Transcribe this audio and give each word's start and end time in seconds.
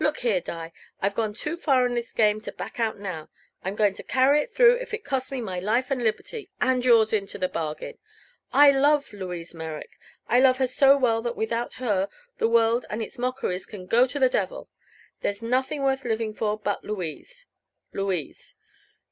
"Look 0.00 0.18
here, 0.18 0.40
Di; 0.40 0.72
I've 1.00 1.14
gone 1.14 1.32
too 1.34 1.56
far 1.56 1.86
in 1.86 1.94
this 1.94 2.12
game 2.12 2.40
to 2.40 2.50
back 2.50 2.80
out 2.80 2.98
now, 2.98 3.30
I'm 3.62 3.76
going 3.76 3.94
to 3.94 4.02
carry 4.02 4.40
it 4.40 4.50
through 4.50 4.74
if 4.80 4.92
it 4.92 5.04
costs 5.04 5.30
me 5.30 5.40
my 5.40 5.60
life 5.60 5.88
and 5.92 6.02
liberty 6.02 6.50
and 6.60 6.84
yours 6.84 7.12
into 7.12 7.38
the 7.38 7.46
bargain! 7.48 7.96
I 8.52 8.72
love 8.72 9.12
Louise 9.12 9.54
Merrick! 9.54 9.96
I 10.26 10.40
love 10.40 10.58
her 10.58 10.66
so 10.66 10.96
well 10.96 11.22
that 11.22 11.36
without 11.36 11.74
her 11.74 12.08
the 12.38 12.48
world 12.48 12.86
and 12.90 13.00
its 13.00 13.18
mockeries 13.20 13.66
can 13.66 13.86
go 13.86 14.08
to 14.08 14.18
the 14.18 14.28
devil! 14.28 14.68
There's 15.20 15.42
nothing 15.42 15.84
worth 15.84 16.02
living 16.04 16.34
for 16.34 16.58
but 16.58 16.84
Louise 16.84 17.46
Louise. 17.92 18.56